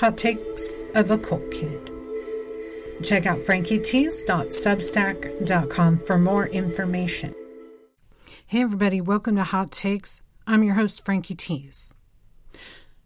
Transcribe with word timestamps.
Hot 0.00 0.16
Takes 0.16 0.68
of 0.94 1.10
a 1.10 1.18
Cult 1.18 1.50
Kid. 1.50 1.90
Check 3.02 3.26
out 3.26 3.40
frankietease.substack.com 3.40 5.98
for 5.98 6.16
more 6.16 6.46
information. 6.46 7.34
Hey, 8.46 8.62
everybody, 8.62 9.02
welcome 9.02 9.36
to 9.36 9.44
Hot 9.44 9.70
Takes. 9.70 10.22
I'm 10.46 10.64
your 10.64 10.76
host, 10.76 11.04
Frankie 11.04 11.34
Tease. 11.34 11.92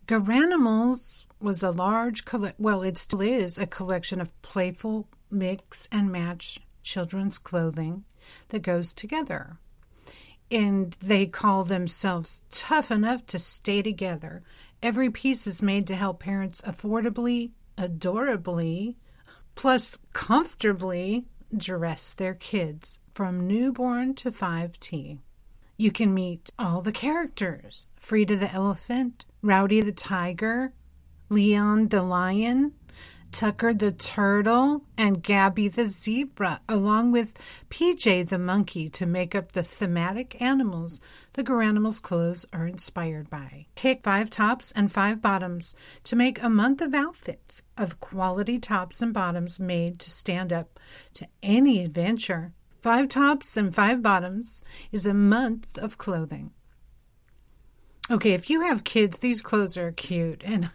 Garanimals 0.07 1.27
was 1.41 1.65
a 1.65 1.72
large, 1.72 2.22
well, 2.59 2.82
it 2.82 2.96
still 2.96 3.22
is 3.22 3.58
a 3.58 3.66
collection 3.66 4.20
of 4.20 4.40
playful 4.42 5.08
mix 5.32 5.88
and 5.90 6.12
match 6.12 6.61
children's 6.80 7.40
clothing 7.40 8.04
that 8.50 8.62
goes 8.62 8.92
together. 8.92 9.58
And 10.48 10.92
they 11.00 11.26
call 11.26 11.64
themselves 11.64 12.45
tough 12.50 12.92
enough 12.92 13.26
to 13.26 13.40
stay 13.40 13.82
together. 13.82 14.45
Every 14.85 15.09
piece 15.09 15.46
is 15.46 15.62
made 15.62 15.87
to 15.87 15.96
help 15.96 16.21
parents 16.21 16.61
affordably, 16.61 17.53
adorably, 17.79 18.99
plus 19.54 19.96
comfortably 20.13 21.25
dress 21.57 22.13
their 22.13 22.35
kids 22.35 22.99
from 23.14 23.46
newborn 23.46 24.13
to 24.17 24.31
5T. 24.31 25.21
You 25.79 25.91
can 25.91 26.13
meet 26.13 26.50
all 26.58 26.82
the 26.82 26.93
characters 26.93 27.86
Frida 27.96 28.36
the 28.36 28.53
elephant, 28.53 29.25
Rowdy 29.41 29.81
the 29.81 29.91
tiger, 29.91 30.75
Leon 31.30 31.89
the 31.89 32.03
lion, 32.03 32.75
Tucker 33.34 33.74
the 33.74 33.91
turtle, 33.91 34.84
and 34.97 35.20
Gabby 35.20 35.66
the 35.66 35.86
zebra, 35.86 36.61
along 36.69 37.11
with 37.11 37.34
PJ 37.69 38.28
the 38.28 38.38
monkey 38.38 38.88
to 38.91 39.06
make 39.06 39.34
up 39.34 39.50
the 39.50 39.64
thematic 39.64 40.41
animals 40.41 41.00
the 41.33 41.42
Garanimals 41.42 42.00
clothes 42.00 42.47
are 42.52 42.69
inspired 42.69 43.28
by. 43.28 43.66
Pick 43.74 44.05
five 44.05 44.30
tops 44.30 44.70
and 44.77 44.91
five 44.91 45.20
bottoms 45.20 45.74
to 46.05 46.14
make 46.14 46.41
a 46.41 46.48
month 46.48 46.80
of 46.80 46.94
outfits 46.94 47.64
of 47.77 47.98
quality 47.98 48.60
tops 48.60 49.02
and 49.02 49.12
bottoms 49.12 49.58
made 49.58 49.98
to 49.98 50.12
stand 50.12 50.52
up 50.52 50.78
to 51.14 51.26
any 51.42 51.84
adventure. 51.84 52.52
Five 52.82 53.08
tops 53.08 53.56
and 53.56 53.74
five 53.74 54.00
bottoms 54.00 54.62
is 54.92 55.08
a 55.08 55.12
month 55.12 55.76
of 55.76 55.98
clothing. 55.98 56.52
Okay, 58.10 58.34
if 58.34 58.50
you 58.50 58.60
have 58.60 58.84
kids, 58.84 59.19
these 59.19 59.41
clothes 59.41 59.78
are 59.78 59.91
cute. 59.91 60.42
And 60.44 60.70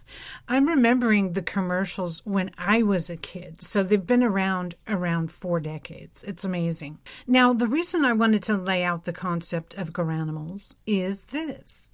I'm 0.47 0.67
remembering 0.67 1.33
the 1.33 1.43
commercials 1.43 2.25
when 2.25 2.49
I 2.57 2.81
was 2.81 3.07
a 3.07 3.17
kid. 3.17 3.61
So 3.61 3.83
they've 3.83 4.03
been 4.03 4.23
around 4.23 4.73
around 4.87 5.29
four 5.29 5.59
decades. 5.59 6.23
It's 6.23 6.43
amazing. 6.43 6.97
Now, 7.27 7.53
the 7.53 7.67
reason 7.67 8.03
I 8.03 8.13
wanted 8.13 8.41
to 8.43 8.57
lay 8.57 8.83
out 8.83 9.03
the 9.03 9.13
concept 9.13 9.75
of 9.75 9.93
Garanimals 9.93 10.73
is 10.87 11.25
this. 11.25 11.91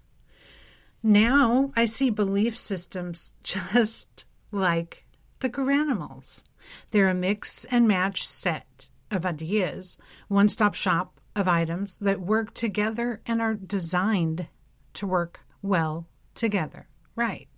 Now 1.04 1.74
I 1.76 1.84
see 1.84 2.10
belief 2.10 2.56
systems 2.56 3.34
just 3.44 4.26
like 4.52 5.06
the 5.40 5.50
Garanimals. 5.50 6.46
They're 6.92 7.10
a 7.10 7.14
mix 7.14 7.66
and 7.66 7.90
match 7.90 8.26
set 8.26 8.90
of 9.12 9.26
ideas, 9.26 9.98
one 10.30 10.48
stop 10.48 10.76
shop 10.76 11.20
of 11.36 11.50
items 11.50 11.98
that 11.98 12.22
work 12.22 12.54
together 12.54 13.22
and 13.28 13.42
are 13.42 13.54
designed 13.54 14.48
to 14.96 15.08
work 15.08 15.46
well 15.62 16.08
together. 16.34 16.88
Right. 17.16 17.50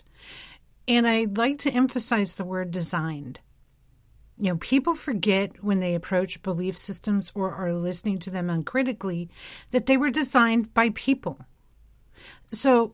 And 0.87 1.07
I'd 1.07 1.37
like 1.37 1.57
to 1.59 1.71
emphasize 1.71 2.35
the 2.35 2.45
word 2.45 2.71
designed. 2.71 3.39
You 4.37 4.51
know, 4.51 4.57
people 4.57 4.93
forget 4.93 5.63
when 5.63 5.79
they 5.79 5.95
approach 5.95 6.43
belief 6.43 6.77
systems 6.77 7.31
or 7.33 7.51
are 7.51 7.73
listening 7.73 8.19
to 8.19 8.29
them 8.29 8.49
uncritically 8.49 9.29
that 9.71 9.87
they 9.87 9.97
were 9.97 10.11
designed 10.11 10.73
by 10.73 10.91
people. 10.91 11.39
So, 12.51 12.93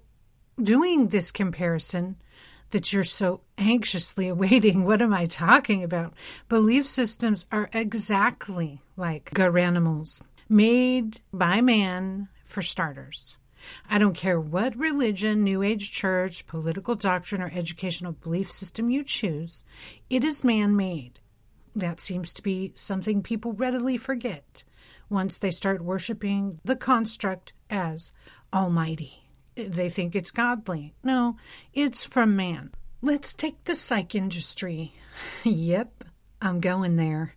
doing 0.61 1.07
this 1.07 1.31
comparison 1.31 2.15
that 2.69 2.91
you're 2.91 3.03
so 3.03 3.41
anxiously 3.57 4.27
awaiting, 4.29 4.85
what 4.85 5.01
am 5.01 5.13
I 5.13 5.25
talking 5.25 5.83
about? 5.83 6.13
Belief 6.49 6.87
systems 6.87 7.45
are 7.51 7.69
exactly 7.73 8.81
like 8.95 9.31
Garanimals, 9.31 10.21
made 10.49 11.19
by 11.33 11.61
man 11.61 12.29
for 12.45 12.61
starters. 12.61 13.37
I 13.89 13.97
don't 13.97 14.15
care 14.15 14.39
what 14.39 14.75
religion, 14.75 15.43
New 15.43 15.63
Age 15.63 15.91
church, 15.91 16.45
political 16.47 16.95
doctrine, 16.95 17.41
or 17.41 17.51
educational 17.53 18.13
belief 18.13 18.51
system 18.51 18.89
you 18.89 19.03
choose, 19.03 19.63
it 20.09 20.23
is 20.23 20.43
man 20.43 20.75
made. 20.75 21.19
That 21.75 21.99
seems 21.99 22.33
to 22.33 22.43
be 22.43 22.71
something 22.75 23.23
people 23.23 23.53
readily 23.53 23.97
forget 23.97 24.63
once 25.09 25.37
they 25.37 25.51
start 25.51 25.81
worshiping 25.81 26.59
the 26.63 26.75
construct 26.75 27.53
as 27.69 28.11
almighty. 28.51 29.23
They 29.55 29.89
think 29.89 30.15
it's 30.15 30.31
godly. 30.31 30.93
No, 31.03 31.37
it's 31.73 32.03
from 32.03 32.35
man. 32.35 32.71
Let's 33.01 33.33
take 33.33 33.63
the 33.63 33.75
psych 33.75 34.15
industry. 34.15 34.93
yep, 35.43 36.03
I'm 36.41 36.59
going 36.59 36.95
there. 36.95 37.35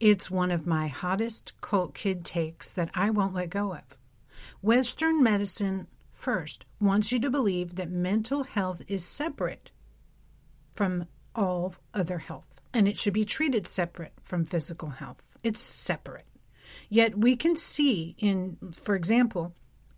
It's 0.00 0.30
one 0.30 0.50
of 0.50 0.66
my 0.66 0.88
hottest 0.88 1.60
cult 1.60 1.94
kid 1.94 2.24
takes 2.24 2.72
that 2.72 2.90
I 2.94 3.10
won't 3.10 3.34
let 3.34 3.50
go 3.50 3.74
of. 3.74 3.98
Western 4.62 5.22
medicine 5.22 5.86
first 6.12 6.66
wants 6.80 7.12
you 7.12 7.18
to 7.20 7.30
believe 7.30 7.76
that 7.76 7.90
mental 7.90 8.44
health 8.44 8.82
is 8.88 9.04
separate 9.04 9.70
from 10.70 11.06
all 11.34 11.74
other 11.94 12.18
health 12.18 12.60
and 12.74 12.86
it 12.86 12.96
should 12.96 13.14
be 13.14 13.24
treated 13.24 13.66
separate 13.66 14.12
from 14.22 14.44
physical 14.44 14.90
health. 14.90 15.38
It's 15.42 15.60
separate. 15.60 16.26
Yet 16.88 17.16
we 17.16 17.36
can 17.36 17.56
see 17.56 18.14
in, 18.18 18.58
for 18.72 18.94
example, 18.94 19.54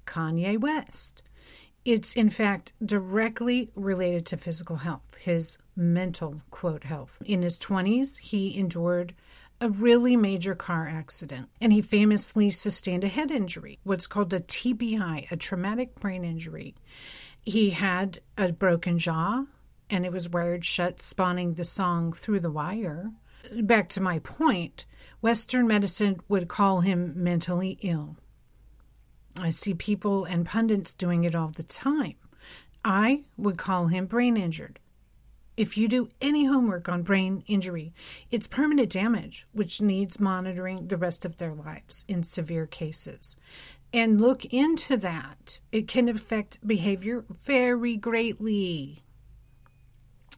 Kanye 0.07 0.59
West. 0.59 1.23
It's 1.85 2.15
in 2.15 2.31
fact 2.31 2.73
directly 2.85 3.71
related 3.75 4.27
to 4.27 4.37
physical 4.37 4.77
health, 4.77 5.17
his 5.17 5.59
mental 5.75 6.41
quote 6.51 6.85
health. 6.85 7.21
In 7.25 7.43
his 7.43 7.59
20s, 7.59 8.19
he 8.19 8.57
endured 8.57 9.15
a 9.63 9.71
really 9.71 10.17
major 10.17 10.57
car 10.57 10.89
accident, 10.89 11.49
and 11.61 11.73
he 11.73 11.81
famously 11.81 12.51
sustained 12.51 13.05
a 13.05 13.09
head 13.09 13.31
injury, 13.31 13.79
what's 13.85 14.09
called 14.09 14.33
a 14.33 14.41
TBI, 14.41 15.31
a 15.31 15.37
traumatic 15.37 15.95
brain 16.01 16.25
injury. 16.25 16.75
He 17.45 17.71
had 17.71 18.19
a 18.37 18.53
broken 18.53 18.99
jaw, 18.99 19.45
and 19.89 20.05
it 20.05 20.11
was 20.11 20.29
wired 20.29 20.65
shut, 20.65 21.01
spawning 21.01 21.55
the 21.55 21.65
song 21.65 22.13
Through 22.13 22.41
the 22.41 22.51
Wire. 22.51 23.13
Back 23.63 23.89
to 23.91 24.01
my 24.01 24.19
point, 24.19 24.85
Western 25.21 25.69
medicine 25.69 26.21
would 26.29 26.49
call 26.49 26.81
him 26.81 27.13
mentally 27.15 27.79
ill. 27.83 28.17
I 29.41 29.51
see 29.51 29.75
people 29.75 30.25
and 30.25 30.45
pundits 30.45 30.93
doing 30.93 31.23
it 31.23 31.37
all 31.37 31.53
the 31.57 31.63
time. 31.63 32.17
I 32.85 33.23
would 33.37 33.59
call 33.59 33.87
him 33.87 34.07
brain 34.07 34.37
injured. 34.37 34.81
If 35.57 35.77
you 35.77 35.87
do 35.87 36.09
any 36.21 36.47
homework 36.47 36.89
on 36.89 37.03
brain 37.03 37.45
injury, 37.47 37.93
it's 38.31 38.47
permanent 38.47 38.91
damage, 38.91 39.47
which 39.53 39.83
needs 39.83 40.19
monitoring 40.19 40.89
the 40.89 40.97
rest 40.97 41.27
of 41.27 41.37
their 41.37 41.55
lives 41.55 42.07
in 42.09 42.23
severe 42.23 42.67
cases. 42.67 43.37
And 43.93 44.19
look 44.19 44.47
into 44.47 44.97
that. 44.97 45.61
It 45.71 45.89
can 45.89 46.09
affect 46.09 46.67
behavior 46.67 47.27
very 47.29 47.99
greatly. 47.99 49.03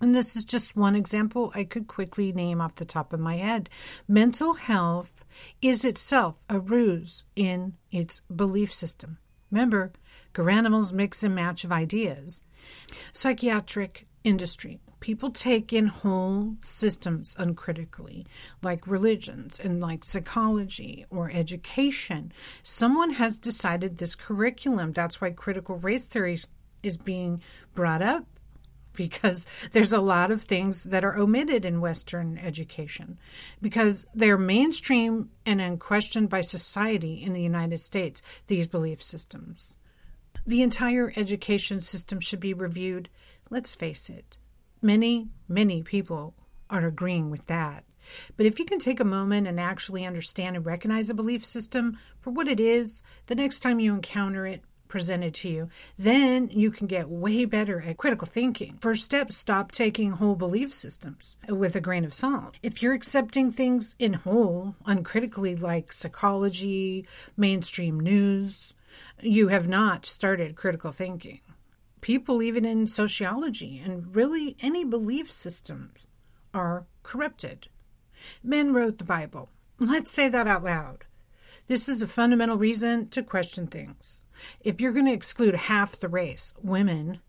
And 0.01 0.13
this 0.13 0.35
is 0.35 0.45
just 0.45 0.77
one 0.77 0.97
example 0.97 1.53
I 1.55 1.63
could 1.63 1.87
quickly 1.87 2.33
name 2.33 2.61
off 2.61 2.75
the 2.75 2.85
top 2.85 3.13
of 3.13 3.21
my 3.21 3.37
head. 3.37 3.71
Mental 4.09 4.55
health 4.55 5.25
is 5.63 5.85
itself 5.85 6.45
a 6.49 6.59
ruse 6.59 7.23
in 7.37 7.75
its 7.93 8.21
belief 8.35 8.73
system. 8.73 9.19
Remember, 9.53 9.93
Garanimals 10.33 10.93
mix 10.93 11.23
and 11.23 11.37
match 11.37 11.63
of 11.63 11.71
ideas. 11.71 12.43
Psychiatric 13.13 14.07
industry 14.25 14.81
people 15.05 15.31
take 15.31 15.71
in 15.71 15.87
whole 15.87 16.57
systems 16.63 17.37
uncritically, 17.39 18.25
like 18.63 18.87
religions 18.87 19.61
and 19.61 19.79
like 19.79 20.03
psychology 20.03 21.05
or 21.11 21.31
education. 21.31 22.33
Someone 22.63 23.11
has 23.11 23.37
decided 23.37 23.99
this 23.99 24.15
curriculum. 24.15 24.95
That's 24.95 25.21
why 25.21 25.33
critical 25.33 25.77
race 25.77 26.07
theory 26.07 26.39
is 26.83 26.97
being 26.97 27.43
brought 27.75 28.01
up 28.01 28.25
because 28.95 29.47
there's 29.73 29.93
a 29.93 30.01
lot 30.01 30.31
of 30.31 30.41
things 30.41 30.85
that 30.85 31.05
are 31.05 31.19
omitted 31.19 31.67
in 31.67 31.83
Western 31.83 32.39
education 32.39 33.19
because 33.61 34.07
they're 34.15 34.39
mainstream 34.39 35.29
and 35.45 35.61
unquestioned 35.61 36.31
by 36.31 36.41
society 36.41 37.23
in 37.23 37.35
the 37.35 37.43
United 37.43 37.83
States, 37.83 38.23
these 38.47 38.69
belief 38.69 39.03
systems. 39.03 39.77
The 40.47 40.63
entire 40.63 41.13
education 41.15 41.83
system 41.83 42.21
should 42.21 42.41
be 42.41 42.55
reviewed. 42.55 43.11
Let's 43.51 43.75
face 43.75 44.09
it, 44.09 44.39
Many, 44.85 45.29
many 45.49 45.83
people 45.83 46.35
are 46.69 46.87
agreeing 46.87 47.31
with 47.31 47.47
that. 47.47 47.85
But 48.37 48.45
if 48.45 48.59
you 48.59 48.67
can 48.67 48.79
take 48.79 49.01
a 49.01 49.05
moment 49.05 49.47
and 49.47 49.59
actually 49.59 50.05
understand 50.05 50.57
and 50.57 50.67
recognize 50.67 51.09
a 51.09 51.15
belief 51.15 51.43
system 51.43 51.97
for 52.19 52.33
what 52.33 52.49
it 52.49 52.61
is, 52.61 53.03
the 53.25 53.35
next 53.35 53.61
time 53.61 53.81
you 53.81 53.95
encounter 53.95 54.47
it, 54.47 54.63
presented 54.87 55.33
to 55.37 55.49
you, 55.49 55.71
then 55.97 56.51
you 56.51 56.71
can 56.71 56.87
get 56.87 57.09
way 57.09 57.47
better 57.47 57.81
at 57.81 57.97
critical 57.97 58.27
thinking. 58.27 58.77
First 58.83 59.05
step, 59.05 59.33
stop 59.33 59.73
taking 59.73 60.11
whole 60.11 60.37
belief 60.37 60.71
systems 60.71 61.39
with 61.49 61.75
a 61.75 61.81
grain 61.81 62.05
of 62.05 62.13
salt. 62.13 62.59
If 62.63 62.83
you're 62.83 62.93
accepting 62.93 63.53
things 63.53 63.97
in 63.99 64.13
whole, 64.13 64.77
uncritically, 64.85 65.57
like 65.57 65.95
psychology, 65.95 67.07
mainstream 67.39 67.99
news, 67.99 68.75
you 69.23 69.49
have 69.49 69.67
not 69.67 70.05
started 70.05 70.57
critical 70.57 70.93
thinking 70.93 71.41
people, 72.05 72.43
even 72.43 72.67
in 72.67 72.87
sociology 72.87 73.81
and 73.83 74.15
really 74.15 74.55
any 74.61 74.85
belief 74.85 75.31
systems, 75.31 76.07
are 76.53 76.85
corrupted. 77.03 77.67
Men 78.43 78.75
wrote 78.75 78.99
the 78.99 79.05
Bible. 79.05 79.49
Let's 79.79 80.11
say 80.11 80.29
that 80.29 80.47
out 80.47 80.63
loud. 80.63 81.07
This 81.67 81.89
is 81.89 82.03
a 82.03 82.07
fundamental 82.07 82.59
reason 82.59 83.09
to 83.09 83.23
question 83.23 83.69
things. 83.69 84.23
If 84.61 84.83
you're 84.83 84.93
going 84.93 85.07
to 85.07 85.15
exclude 85.15 85.55
half 85.55 85.99
the 85.99 86.11
race, 86.11 86.53
women, 86.63 87.21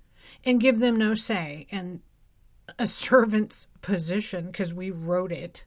and 0.43 0.59
give 0.59 0.81
them 0.81 0.97
no 0.97 1.13
say 1.13 1.67
and 1.71 2.01
a 2.77 2.85
servant's 2.85 3.69
position 3.81 4.47
because 4.47 4.73
we 4.73 4.91
wrote 4.91 5.31
it, 5.31 5.65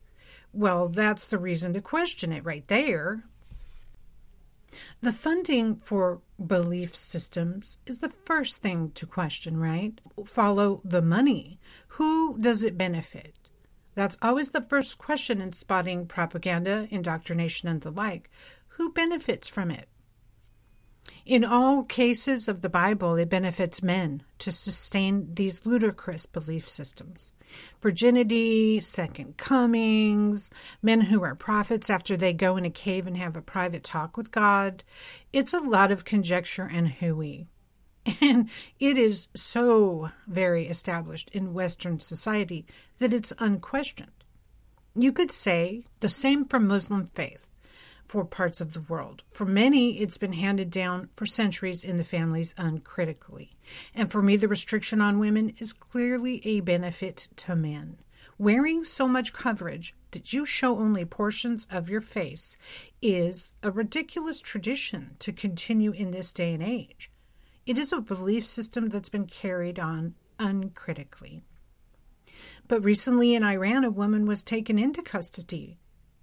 well, 0.53 0.87
that's 0.87 1.29
the 1.29 1.39
reason 1.39 1.73
to 1.73 1.81
question 1.81 2.31
it 2.31 2.45
right 2.45 2.69
there. 2.69 3.25
The 5.01 5.13
funding 5.13 5.77
for 5.77 6.21
belief 6.45 6.95
systems 6.95 7.79
is 7.87 7.99
the 7.99 8.09
first 8.09 8.61
thing 8.61 8.91
to 8.93 9.07
question, 9.07 9.57
right? 9.57 9.99
Follow 10.27 10.81
the 10.85 11.03
money. 11.03 11.59
Who 11.89 12.39
does 12.39 12.65
it 12.65 12.77
benefit? 12.77 13.35
That's 13.95 14.19
always 14.23 14.51
the 14.51 14.63
first 14.63 14.99
question 14.99 15.41
in 15.41 15.53
spotting 15.55 16.07
propaganda, 16.07 16.87
indoctrination, 16.91 17.69
and 17.69 17.81
the 17.81 17.91
like. 17.91 18.31
Who 18.77 18.93
benefits 18.93 19.49
from 19.49 19.71
it? 19.71 19.89
In 21.25 21.45
all 21.45 21.85
cases 21.85 22.49
of 22.49 22.63
the 22.63 22.69
Bible, 22.69 23.17
it 23.17 23.29
benefits 23.29 23.83
men 23.83 24.23
to 24.39 24.53
sustain 24.53 25.35
these 25.35 25.65
ludicrous 25.65 26.27
belief 26.27 26.69
systems. 26.69 27.35
Virginity, 27.81 28.81
second 28.81 29.37
comings, 29.37 30.53
men 30.83 31.01
who 31.01 31.23
are 31.23 31.35
prophets 31.35 31.91
after 31.91 32.17
they 32.17 32.33
go 32.33 32.57
in 32.57 32.65
a 32.65 32.71
cave 32.71 33.07
and 33.07 33.17
have 33.17 33.37
a 33.37 33.43
private 33.43 33.85
talk 33.85 34.17
with 34.17 34.31
God. 34.31 34.85
It's 35.33 35.55
a 35.55 35.61
lot 35.61 35.91
of 35.91 36.05
conjecture 36.05 36.69
and 36.73 36.89
hooey. 36.89 37.47
And 38.21 38.49
it 38.81 38.97
is 38.97 39.29
so 39.35 40.11
very 40.27 40.67
established 40.67 41.31
in 41.35 41.53
Western 41.53 42.01
society 42.01 42.67
that 42.99 43.13
it's 43.13 43.33
unquestioned. 43.39 44.13
You 44.95 45.13
could 45.13 45.31
say 45.31 45.85
the 46.01 46.09
same 46.09 46.45
for 46.47 46.59
Muslim 46.59 47.07
faith 47.07 47.51
for 48.09 48.25
parts 48.25 48.61
of 48.63 48.73
the 48.73 48.81
world. 48.81 49.23
For 49.29 49.45
many, 49.45 50.01
it's 50.01 50.17
been 50.17 50.33
handed 50.33 50.71
down 50.71 51.11
for 51.13 51.27
centuries 51.27 51.85
in 51.85 51.99
the 51.99 52.05
families 52.05 52.55
uncritically. 52.57 53.55
And 53.95 54.11
for 54.11 54.23
me, 54.23 54.37
the 54.37 54.49
restriction 54.49 55.03
on 55.03 55.19
women 55.19 55.51
is 55.59 55.75
clearly 55.75 56.41
a 56.47 56.61
benefit 56.61 57.29
to 57.37 57.55
men. 57.55 57.99
Wearing 58.39 58.83
so 58.85 59.07
much 59.07 59.35
coverage 59.35 59.95
that 60.13 60.33
you 60.33 60.47
show 60.47 60.79
only 60.79 61.05
portions 61.05 61.67
of 61.71 61.91
your 61.91 62.01
face 62.01 62.57
is 63.03 63.57
a 63.63 63.71
ridiculous 63.71 64.41
tradition 64.41 65.17
to 65.19 65.33
continue 65.33 65.91
in 65.91 66.11
this 66.11 66.33
day 66.33 66.55
and 66.55 66.63
age. 66.63 67.11
It 67.67 67.77
is 67.77 67.93
a 67.93 68.01
belief 68.01 68.47
system 68.47 68.89
that's 68.89 69.11
been 69.11 69.27
carried 69.27 69.79
on 69.79 70.15
uncritically. 70.39 71.43
But 72.69 72.85
recently 72.85 73.35
in 73.35 73.43
Iran, 73.43 73.85
a 73.85 73.91
woman 73.91 74.25
was 74.25 74.45
taken 74.45 74.79
into 74.79 75.03
custody 75.03 75.79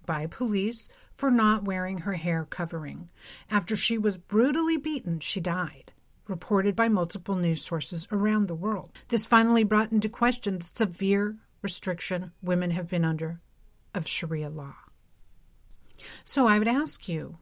by 0.06 0.26
police 0.26 0.88
for 1.16 1.30
not 1.30 1.64
wearing 1.64 1.98
her 1.98 2.12
hair 2.14 2.44
covering. 2.44 3.10
After 3.50 3.74
she 3.74 3.96
was 3.96 4.18
brutally 4.18 4.76
beaten, 4.76 5.18
she 5.20 5.40
died, 5.40 5.92
reported 6.28 6.76
by 6.76 6.88
multiple 6.88 7.36
news 7.36 7.64
sources 7.64 8.06
around 8.12 8.46
the 8.46 8.54
world. 8.54 8.92
This 9.08 9.26
finally 9.26 9.64
brought 9.64 9.92
into 9.92 10.08
question 10.08 10.58
the 10.58 10.66
severe 10.66 11.38
restriction 11.62 12.32
women 12.42 12.70
have 12.72 12.88
been 12.88 13.04
under 13.04 13.40
of 13.94 14.06
Sharia 14.06 14.50
law. 14.50 14.76
So 16.22 16.46
I 16.46 16.58
would 16.58 16.68
ask 16.68 17.08
you, 17.08 17.38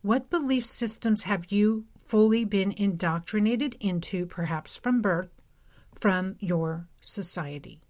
what 0.00 0.30
belief 0.30 0.64
systems 0.64 1.24
have 1.24 1.52
you 1.52 1.84
fully 1.98 2.44
been 2.44 2.72
indoctrinated 2.72 3.76
into, 3.78 4.26
perhaps 4.26 4.78
from 4.78 5.02
birth, 5.02 5.30
from 5.94 6.36
your 6.40 6.88
society? 7.00 7.82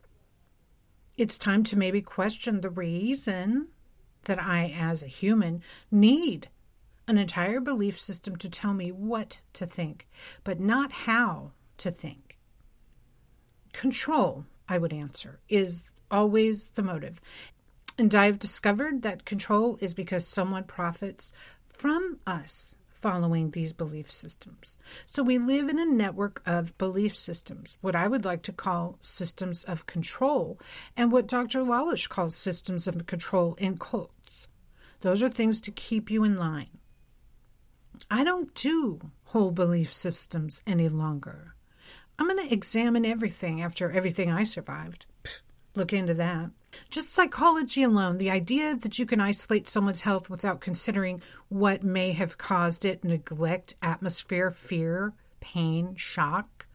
It's 1.17 1.39
time 1.39 1.63
to 1.65 1.79
maybe 1.79 2.03
question 2.03 2.61
the 2.61 2.71
reason 2.71 3.69
that 4.25 4.43
I, 4.43 4.75
as 4.79 5.03
a 5.03 5.07
human, 5.07 5.63
need 5.91 6.49
an 7.07 7.19
entire 7.19 7.61
belief 7.61 7.99
system 7.99 8.37
to 8.37 8.51
tell 8.51 8.75
me 8.75 8.93
what 8.93 9.41
to 9.55 9.67
think, 9.67 10.07
but 10.45 10.61
not 10.61 10.93
how 10.93 11.53
to 11.79 11.91
think. 11.91 12.37
Control, 13.73 14.45
I 14.69 14.79
would 14.79 14.93
answer, 14.93 15.41
is 15.49 15.91
always 16.11 16.71
the 16.71 16.83
motive. 16.83 17.21
And 17.97 18.15
I've 18.15 18.39
discovered 18.39 19.03
that 19.03 19.25
control 19.25 19.79
is 19.81 19.95
because 19.95 20.27
someone 20.27 20.65
profits 20.65 21.33
from 21.69 22.19
us 22.27 22.77
following 23.01 23.51
these 23.51 23.73
belief 23.73 24.11
systems. 24.11 24.79
So 25.07 25.23
we 25.23 25.39
live 25.39 25.69
in 25.69 25.79
a 25.79 25.87
network 25.87 26.43
of 26.45 26.77
belief 26.79 27.15
systems, 27.15 27.79
what 27.81 27.95
I 27.95 28.09
would 28.09 28.25
like 28.25 28.43
to 28.43 28.53
call 28.53 28.99
systems 29.01 29.63
of 29.65 29.87
control, 29.87 30.59
and 30.97 31.13
what 31.13 31.29
Dr. 31.29 31.61
Lalich 31.61 32.09
calls 32.09 32.35
systems 32.35 32.89
of 32.89 33.07
control 33.07 33.55
in 33.55 33.79
cults. 33.79 34.49
Those 35.01 35.23
are 35.23 35.29
things 35.29 35.61
to 35.63 35.71
keep 35.71 36.11
you 36.11 36.25
in 36.25 36.37
line. 36.37 36.79
I 38.11 38.25
don't 38.25 38.53
do 38.55 39.13
whole 39.25 39.53
belief 39.53 39.93
systems 39.93 40.63
any 40.67 40.89
longer. 40.89 41.55
I'm 42.19 42.27
going 42.27 42.49
to 42.49 42.53
examine 42.53 43.07
everything 43.07 43.63
after 43.63 43.93
everything 43.93 44.33
I 44.33 44.43
survived. 44.43 45.07
Pfft, 45.23 45.43
look 45.77 45.93
into 45.93 46.15
that. 46.15 46.51
Just 46.91 47.15
psychology 47.15 47.83
alone, 47.83 48.19
the 48.19 48.31
idea 48.31 48.77
that 48.77 48.99
you 48.99 49.07
can 49.07 49.21
isolate 49.21 49.69
someone's 49.69 50.03
health 50.03 50.29
without 50.29 50.61
considering 50.61 51.23
what 51.49 51.83
may 51.83 52.13
have 52.13 52.39
caused 52.39 52.85
it 52.85 53.05
neglect, 53.05 53.75
atmosphere, 53.83 54.51
fear, 54.51 55.15
pain, 55.41 55.95
shock, 55.95 56.67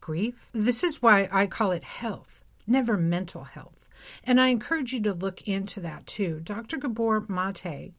grief. 0.00 0.50
This 0.52 0.84
is 0.84 1.02
why 1.02 1.28
I 1.32 1.46
call 1.46 1.72
it 1.72 1.84
health, 1.84 2.44
never 2.66 2.96
mental 2.96 3.44
health. 3.44 3.88
And 4.24 4.40
I 4.40 4.48
encourage 4.48 4.92
you 4.92 5.02
to 5.02 5.12
look 5.12 5.46
into 5.48 5.80
that 5.80 6.06
too. 6.06 6.40
Dr. 6.40 6.78
Gabor 6.78 7.26
Mate 7.28 7.92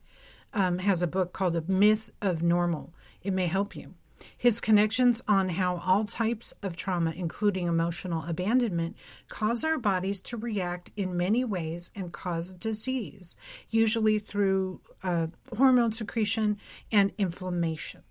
um, 0.54 0.80
has 0.80 1.04
a 1.04 1.08
book 1.08 1.34
called 1.34 1.54
The 1.54 1.64
Myth 1.68 2.10
of 2.22 2.42
Normal. 2.42 2.94
It 3.24 3.34
may 3.34 3.48
help 3.48 3.76
you. 3.76 3.94
His 4.38 4.62
connections 4.62 5.22
on 5.28 5.50
how 5.50 5.78
all 5.78 6.06
types 6.06 6.54
of 6.62 6.76
trauma, 6.76 7.12
including 7.12 7.68
emotional 7.68 8.24
abandonment, 8.26 8.96
cause 9.30 9.64
our 9.64 9.78
bodies 9.78 10.22
to 10.22 10.38
react 10.38 10.92
in 10.96 11.18
many 11.18 11.44
ways 11.44 11.92
and 11.96 12.12
cause 12.12 12.54
disease, 12.54 13.36
usually 13.70 14.20
through 14.20 14.82
uh, 15.04 15.28
hormone 15.58 15.92
secretion 15.92 16.58
and 16.92 17.14
inflammation. 17.18 18.04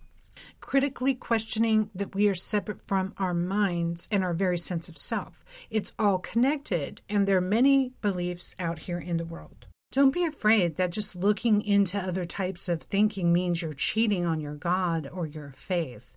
Critically 0.61 1.15
questioning 1.15 1.91
that 1.95 2.15
we 2.15 2.29
are 2.29 2.35
separate 2.35 2.87
from 2.87 3.13
our 3.19 3.35
minds 3.35 4.09
and 4.11 4.25
our 4.25 4.33
very 4.33 4.59
sense 4.59 4.89
of 4.89 4.97
self. 4.97 5.45
It's 5.71 5.93
all 5.99 6.19
connected, 6.19 7.03
and 7.09 7.27
there 7.27 7.37
are 7.37 7.43
many 7.43 7.93
beliefs 8.01 8.57
out 8.59 8.79
here 8.81 8.99
in 8.99 9.17
the 9.17 9.25
world. 9.25 9.67
Don't 9.93 10.15
be 10.15 10.25
afraid 10.25 10.77
that 10.77 10.93
just 10.93 11.17
looking 11.17 11.63
into 11.63 11.99
other 11.99 12.25
types 12.25 12.69
of 12.69 12.81
thinking 12.81 13.33
means 13.33 13.61
you're 13.61 13.73
cheating 13.73 14.25
on 14.25 14.39
your 14.39 14.55
God 14.55 15.11
or 15.13 15.27
your 15.27 15.51
faith. 15.51 16.17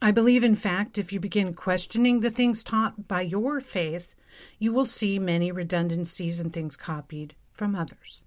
I 0.00 0.10
believe, 0.10 0.42
in 0.42 0.54
fact, 0.54 0.96
if 0.96 1.12
you 1.12 1.20
begin 1.20 1.52
questioning 1.52 2.20
the 2.20 2.30
things 2.30 2.64
taught 2.64 3.08
by 3.08 3.20
your 3.20 3.60
faith, 3.60 4.14
you 4.58 4.72
will 4.72 4.86
see 4.86 5.18
many 5.18 5.52
redundancies 5.52 6.40
and 6.40 6.50
things 6.50 6.76
copied 6.76 7.34
from 7.52 7.74
others. 7.74 8.22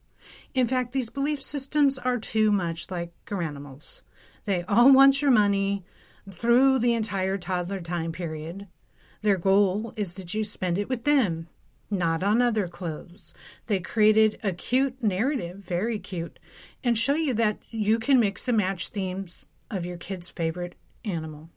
In 0.54 0.68
fact, 0.68 0.92
these 0.92 1.10
belief 1.10 1.42
systems 1.42 1.98
are 1.98 2.20
too 2.20 2.52
much 2.52 2.92
like 2.92 3.14
animals. 3.32 4.04
They 4.46 4.62
all 4.66 4.94
want 4.94 5.24
your 5.24 5.32
money 5.32 5.84
through 6.30 6.78
the 6.78 6.94
entire 6.94 7.40
toddler 7.40 7.80
time 7.80 8.12
period. 8.12 8.68
Their 9.24 9.38
goal 9.38 9.92
is 9.96 10.14
that 10.14 10.36
you 10.36 10.44
spend 10.44 10.78
it 10.78 10.88
with 10.88 11.04
them 11.04 11.48
not 11.94 12.24
on 12.24 12.42
other 12.42 12.68
clothes. 12.68 13.34
They 13.68 13.80
created 13.80 14.40
a 14.44 14.52
cute 14.52 15.02
narrative, 15.02 15.58
very 15.58 16.00
cute, 16.00 16.40
and 16.84 16.98
show 16.98 17.14
you 17.14 17.34
that 17.36 17.60
you 17.70 18.00
can 18.00 18.20
mix 18.20 18.48
and 18.48 18.58
match 18.58 18.90
themes 18.90 19.48
of 19.70 19.86
your 19.86 19.98
kid's 19.98 20.30
favorite 20.30 20.76
animal. 21.06 21.50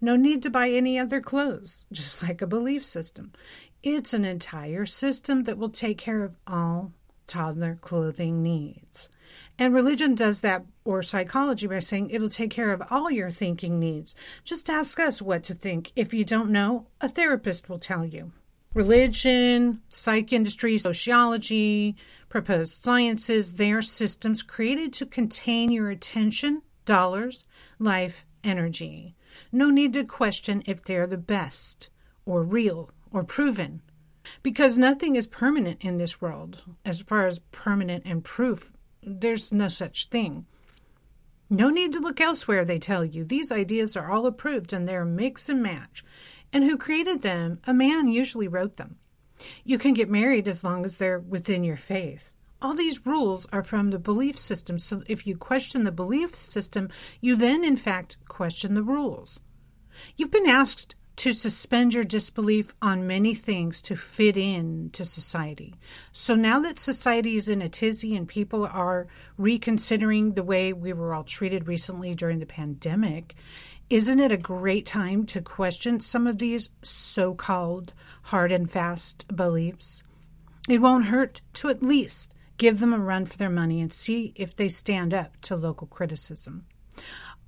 No 0.00 0.16
need 0.16 0.42
to 0.42 0.50
buy 0.50 0.70
any 0.70 0.98
other 0.98 1.20
clothes, 1.20 1.86
just 1.92 2.22
like 2.22 2.42
a 2.42 2.46
belief 2.46 2.84
system. 2.84 3.32
It's 3.82 4.12
an 4.12 4.24
entire 4.24 4.86
system 4.86 5.44
that 5.44 5.58
will 5.58 5.70
take 5.70 5.98
care 5.98 6.24
of 6.24 6.36
all 6.46 6.92
toddler 7.26 7.76
clothing 7.80 8.42
needs. 8.42 9.10
And 9.58 9.74
religion 9.74 10.14
does 10.14 10.40
that, 10.40 10.64
or 10.84 11.02
psychology, 11.02 11.66
by 11.66 11.80
saying 11.80 12.10
it'll 12.10 12.28
take 12.28 12.50
care 12.50 12.72
of 12.72 12.82
all 12.90 13.10
your 13.10 13.30
thinking 13.30 13.78
needs. 13.80 14.14
Just 14.44 14.70
ask 14.70 14.98
us 15.00 15.20
what 15.20 15.42
to 15.44 15.54
think. 15.54 15.92
If 15.96 16.14
you 16.14 16.24
don't 16.24 16.50
know, 16.50 16.86
a 17.00 17.08
therapist 17.08 17.68
will 17.68 17.78
tell 17.78 18.04
you 18.04 18.32
religion, 18.76 19.80
psych 19.88 20.34
industry, 20.34 20.76
sociology, 20.76 21.96
proposed 22.28 22.82
sciences, 22.82 23.54
they 23.54 23.72
are 23.72 23.80
systems 23.80 24.42
created 24.42 24.92
to 24.92 25.06
contain 25.06 25.72
your 25.72 25.88
attention, 25.88 26.60
dollars, 26.84 27.46
life, 27.78 28.26
energy. 28.44 29.16
No 29.50 29.70
need 29.70 29.94
to 29.94 30.04
question 30.04 30.62
if 30.66 30.82
they're 30.82 31.06
the 31.06 31.16
best, 31.16 31.88
or 32.26 32.44
real, 32.44 32.90
or 33.10 33.24
proven. 33.24 33.80
Because 34.42 34.76
nothing 34.76 35.16
is 35.16 35.26
permanent 35.26 35.82
in 35.82 35.96
this 35.96 36.20
world. 36.20 36.66
As 36.84 37.00
far 37.00 37.26
as 37.26 37.38
permanent 37.52 38.04
and 38.04 38.22
proof, 38.22 38.74
there's 39.02 39.54
no 39.54 39.68
such 39.68 40.10
thing. 40.10 40.44
No 41.48 41.70
need 41.70 41.92
to 41.92 42.00
look 42.00 42.20
elsewhere, 42.20 42.64
they 42.64 42.78
tell 42.78 43.04
you. 43.04 43.24
These 43.24 43.52
ideas 43.52 43.96
are 43.96 44.10
all 44.10 44.26
approved 44.26 44.72
and 44.72 44.86
they're 44.86 45.04
mix 45.04 45.48
and 45.48 45.62
match. 45.62 46.04
And 46.52 46.64
who 46.64 46.76
created 46.76 47.22
them, 47.22 47.60
a 47.66 47.74
man 47.74 48.08
usually 48.08 48.48
wrote 48.48 48.76
them. 48.76 48.96
You 49.64 49.78
can 49.78 49.94
get 49.94 50.08
married 50.08 50.48
as 50.48 50.64
long 50.64 50.84
as 50.84 50.96
they're 50.96 51.20
within 51.20 51.64
your 51.64 51.76
faith. 51.76 52.34
All 52.62 52.74
these 52.74 53.04
rules 53.04 53.46
are 53.52 53.62
from 53.62 53.90
the 53.90 53.98
belief 53.98 54.38
system. 54.38 54.78
So 54.78 55.02
if 55.06 55.26
you 55.26 55.36
question 55.36 55.84
the 55.84 55.92
belief 55.92 56.34
system, 56.34 56.88
you 57.20 57.36
then, 57.36 57.64
in 57.64 57.76
fact, 57.76 58.16
question 58.28 58.74
the 58.74 58.82
rules. 58.82 59.40
You've 60.16 60.30
been 60.30 60.48
asked 60.48 60.94
to 61.16 61.32
suspend 61.32 61.94
your 61.94 62.04
disbelief 62.04 62.74
on 62.82 63.06
many 63.06 63.34
things 63.34 63.80
to 63.82 63.96
fit 63.96 64.36
in 64.36 64.90
to 64.90 65.04
society. 65.04 65.74
So 66.12 66.34
now 66.34 66.60
that 66.60 66.78
society 66.78 67.36
is 67.36 67.48
in 67.48 67.62
a 67.62 67.68
tizzy 67.68 68.14
and 68.14 68.28
people 68.28 68.66
are 68.66 69.06
reconsidering 69.38 70.34
the 70.34 70.42
way 70.42 70.74
we 70.74 70.92
were 70.92 71.14
all 71.14 71.24
treated 71.24 71.66
recently 71.66 72.14
during 72.14 72.38
the 72.38 72.46
pandemic, 72.46 73.34
isn't 73.88 74.18
it 74.18 74.32
a 74.32 74.36
great 74.36 74.84
time 74.84 75.24
to 75.26 75.40
question 75.40 76.00
some 76.00 76.26
of 76.26 76.38
these 76.38 76.70
so 76.82 77.34
called 77.34 77.92
hard 78.22 78.50
and 78.50 78.68
fast 78.68 79.26
beliefs? 79.34 80.02
It 80.68 80.80
won't 80.80 81.06
hurt 81.06 81.40
to 81.54 81.68
at 81.68 81.82
least 81.82 82.34
give 82.58 82.80
them 82.80 82.92
a 82.92 82.98
run 82.98 83.26
for 83.26 83.36
their 83.38 83.50
money 83.50 83.80
and 83.80 83.92
see 83.92 84.32
if 84.34 84.56
they 84.56 84.68
stand 84.68 85.14
up 85.14 85.40
to 85.42 85.54
local 85.54 85.86
criticism. 85.86 86.66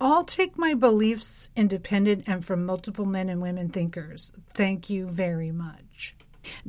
I'll 0.01 0.25
take 0.25 0.57
my 0.57 0.75
beliefs 0.75 1.49
independent 1.57 2.25
and 2.29 2.45
from 2.45 2.65
multiple 2.65 3.07
men 3.07 3.29
and 3.29 3.43
women 3.43 3.71
thinkers. 3.71 4.33
Thank 4.51 4.89
you 4.89 5.09
very 5.09 5.51
much. 5.51 6.15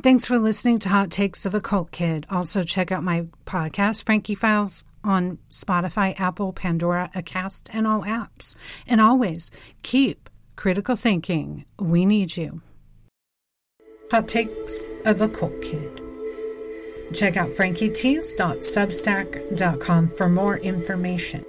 Thanks 0.01 0.25
for 0.25 0.39
listening 0.39 0.79
to 0.79 0.89
Hot 0.89 1.11
Takes 1.11 1.45
of 1.45 1.53
a 1.53 1.61
Cult 1.61 1.91
Kid. 1.91 2.25
Also, 2.29 2.63
check 2.63 2.91
out 2.91 3.03
my 3.03 3.27
podcast, 3.45 4.05
Frankie 4.05 4.35
Files, 4.35 4.83
on 5.03 5.37
Spotify, 5.49 6.19
Apple, 6.19 6.53
Pandora, 6.53 7.09
Acast, 7.15 7.69
and 7.73 7.87
all 7.87 8.03
apps. 8.03 8.55
And 8.87 8.99
always 8.99 9.51
keep 9.83 10.29
critical 10.55 10.95
thinking. 10.95 11.65
We 11.77 12.05
need 12.05 12.35
you. 12.35 12.63
Hot 14.11 14.27
Takes 14.27 14.79
of 15.05 15.21
a 15.21 15.29
Cult 15.29 15.61
Kid. 15.61 16.01
Check 17.13 17.37
out 17.37 17.49
frankietease.substack.com 17.49 20.09
for 20.09 20.29
more 20.29 20.57
information. 20.57 21.45